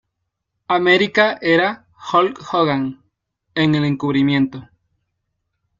[0.67, 3.03] America era Hulk Hogan
[3.53, 4.67] en el encubrimiento.